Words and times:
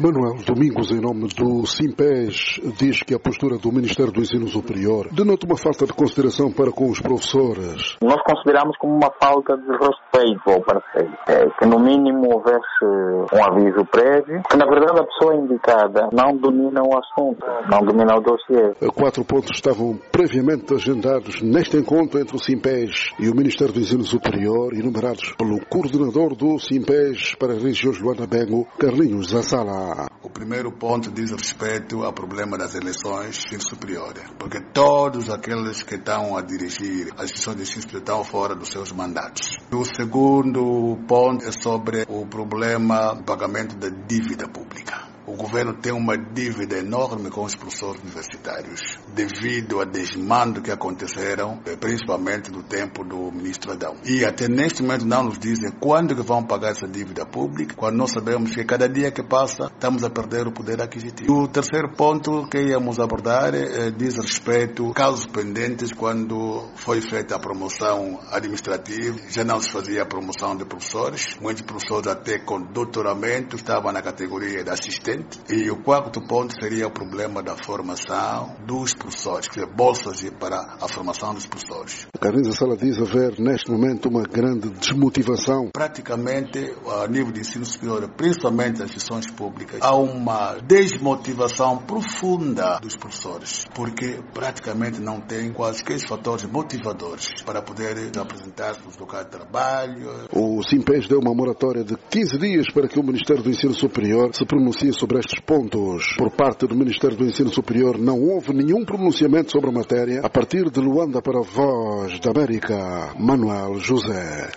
Manuel 0.00 0.42
Domingos, 0.46 0.90
em 0.90 0.98
nome 0.98 1.28
do 1.28 1.66
Simpes, 1.66 2.58
diz 2.78 3.02
que 3.02 3.14
a 3.14 3.18
postura 3.18 3.58
do 3.58 3.70
Ministério 3.70 4.10
do 4.10 4.22
Ensino 4.22 4.48
Superior 4.48 5.08
denota 5.12 5.44
uma 5.44 5.58
falta 5.58 5.84
de 5.84 5.92
consideração 5.92 6.50
para 6.50 6.72
com 6.72 6.88
os 6.88 6.98
professores. 7.00 7.98
Nós 8.02 8.22
consideramos 8.22 8.78
como 8.78 8.94
uma 8.94 9.12
falta 9.22 9.58
de 9.58 9.70
respeito 9.72 10.50
ao 10.50 10.62
parceiro. 10.62 11.12
É, 11.28 11.50
que 11.50 11.66
no 11.66 11.78
mínimo 11.78 12.32
houvesse 12.32 12.82
um 13.30 13.44
aviso 13.44 13.84
prévio, 13.90 14.42
que 14.48 14.56
na 14.56 14.64
verdade 14.64 15.00
a 15.00 15.04
pessoa 15.04 15.36
indicada 15.36 16.08
não 16.14 16.34
domina 16.34 16.80
o 16.82 16.98
assunto, 16.98 17.44
não 17.70 17.80
domina 17.80 18.16
o 18.16 18.20
dossiê. 18.22 18.72
Quatro 18.94 19.22
pontos 19.22 19.50
estavam 19.54 19.98
previamente 20.10 20.72
agendados 20.72 21.42
neste 21.42 21.76
encontro 21.76 22.18
entre 22.18 22.34
o 22.34 22.38
Simpes 22.38 23.12
e 23.18 23.28
o 23.28 23.36
Ministério 23.36 23.74
do 23.74 23.80
Ensino 23.80 24.04
Superior, 24.04 24.72
enumerados 24.72 25.34
pelo 25.36 25.60
coordenador 25.66 26.34
do 26.34 26.58
Simpes 26.58 27.34
para 27.34 27.52
as 27.52 27.62
regiões 27.62 28.00
Luana 28.00 28.26
Bengo, 28.26 28.66
Carlinhos 28.78 29.28
Zassala. 29.28 29.89
O 30.22 30.28
primeiro 30.28 30.70
ponto 30.72 31.10
diz 31.10 31.30
respeito 31.30 32.02
ao 32.02 32.12
problema 32.12 32.56
das 32.58 32.74
eleições 32.74 33.38
ensino 33.38 33.62
superior, 33.62 34.14
porque 34.38 34.60
todos 34.60 35.30
aqueles 35.30 35.82
que 35.82 35.94
estão 35.94 36.36
a 36.36 36.42
dirigir 36.42 37.12
as 37.16 37.24
instituições 37.24 37.56
de 37.56 37.62
ensino 37.62 37.82
superior 37.82 38.00
estão 38.00 38.24
fora 38.24 38.54
dos 38.54 38.68
seus 38.68 38.92
mandatos. 38.92 39.58
O 39.72 39.84
segundo 39.84 40.98
ponto 41.06 41.46
é 41.46 41.52
sobre 41.52 42.04
o 42.08 42.26
problema 42.26 43.14
do 43.14 43.24
pagamento 43.24 43.76
da 43.76 43.88
dívida 43.88 44.48
pública. 44.48 44.89
O 45.26 45.36
governo 45.36 45.74
tem 45.74 45.92
uma 45.92 46.16
dívida 46.16 46.78
enorme 46.78 47.30
com 47.30 47.44
os 47.44 47.54
professores 47.54 48.00
universitários, 48.02 48.80
devido 49.14 49.80
a 49.80 49.84
desmando 49.84 50.62
que 50.62 50.70
aconteceram, 50.70 51.60
eh, 51.66 51.76
principalmente 51.76 52.50
no 52.50 52.62
tempo 52.62 53.04
do 53.04 53.30
ministro 53.30 53.72
Adão. 53.72 53.96
E 54.04 54.24
até 54.24 54.48
neste 54.48 54.82
momento 54.82 55.04
não 55.04 55.24
nos 55.24 55.38
dizem 55.38 55.70
quando 55.78 56.16
que 56.16 56.22
vão 56.22 56.42
pagar 56.42 56.70
essa 56.70 56.88
dívida 56.88 57.26
pública, 57.26 57.74
quando 57.76 57.96
nós 57.96 58.10
sabemos 58.12 58.54
que 58.54 58.64
cada 58.64 58.88
dia 58.88 59.10
que 59.10 59.22
passa 59.22 59.64
estamos 59.66 60.02
a 60.04 60.10
perder 60.10 60.46
o 60.46 60.52
poder 60.52 60.80
aquisitivo. 60.80 61.32
O 61.32 61.48
terceiro 61.48 61.92
ponto 61.94 62.48
que 62.48 62.58
íamos 62.58 62.98
abordar 62.98 63.54
é, 63.54 63.90
diz 63.90 64.16
respeito 64.16 64.90
a 64.90 64.94
casos 64.94 65.26
pendentes 65.26 65.92
quando 65.92 66.68
foi 66.76 67.00
feita 67.00 67.36
a 67.36 67.38
promoção 67.38 68.20
administrativa, 68.30 69.18
já 69.28 69.44
não 69.44 69.60
se 69.60 69.70
fazia 69.70 70.02
a 70.02 70.06
promoção 70.06 70.56
de 70.56 70.64
professores, 70.64 71.36
muitos 71.40 71.62
professores 71.62 72.06
até 72.06 72.38
com 72.38 72.60
doutoramento 72.60 73.56
estavam 73.56 73.92
na 73.92 74.00
categoria 74.00 74.64
de 74.64 74.70
assistente 75.10 75.40
e 75.50 75.70
o 75.70 75.76
quarto 75.82 76.20
ponto 76.20 76.54
seria 76.60 76.86
o 76.86 76.90
problema 76.90 77.42
da 77.42 77.56
formação 77.56 78.54
dos 78.66 78.94
professores, 78.94 79.48
que 79.48 79.60
é 79.60 79.66
bolsas 79.66 80.20
para 80.38 80.76
a 80.80 80.88
formação 80.88 81.34
dos 81.34 81.46
professores. 81.46 82.06
Carlinhos 82.20 82.56
Sala 82.56 82.76
diz 82.76 82.98
haver 82.98 83.38
neste 83.40 83.70
momento 83.70 84.08
uma 84.08 84.22
grande 84.22 84.68
desmotivação. 84.70 85.70
Praticamente, 85.72 86.74
a 86.86 87.06
nível 87.08 87.32
de 87.32 87.40
ensino 87.40 87.64
superior, 87.64 88.08
principalmente 88.16 88.80
nas 88.80 88.90
instituições 88.90 89.26
públicas, 89.30 89.80
há 89.80 89.94
uma 89.96 90.56
desmotivação 90.66 91.78
profunda 91.78 92.78
dos 92.80 92.96
professores, 92.96 93.64
porque 93.74 94.20
praticamente 94.32 95.00
não 95.00 95.20
tem 95.20 95.52
quaisquer 95.52 95.98
fatores 96.00 96.44
motivadores 96.44 97.42
para 97.44 97.62
poderem 97.62 98.10
apresentar-se 98.20 98.84
nos 98.84 98.96
locais 98.96 99.24
de 99.24 99.30
trabalho. 99.30 100.10
O 100.32 100.62
Simpes 100.62 101.08
deu 101.08 101.18
uma 101.18 101.34
moratória 101.34 101.82
de 101.82 101.96
15 101.96 102.38
dias 102.38 102.66
para 102.72 102.88
que 102.88 102.98
o 102.98 103.02
Ministério 103.02 103.42
do 103.42 103.50
Ensino 103.50 103.74
Superior 103.74 104.30
se 104.34 104.44
pronuncie 104.44 104.92
sobre 105.00 105.18
estes 105.18 105.40
pontos. 105.40 106.14
Por 106.18 106.30
parte 106.30 106.66
do 106.66 106.76
Ministério 106.76 107.16
do 107.16 107.24
Ensino 107.24 107.48
Superior 107.48 107.98
não 107.98 108.20
houve 108.20 108.52
nenhum 108.52 108.84
pronunciamento 108.84 109.50
sobre 109.50 109.70
a 109.70 109.72
matéria. 109.72 110.20
A 110.22 110.28
partir 110.28 110.68
de 110.70 110.78
Luanda 110.78 111.22
para 111.22 111.38
a 111.38 111.42
Voz 111.42 112.20
da 112.20 112.30
América, 112.30 113.14
Manuel 113.18 113.78
José. 113.80 114.46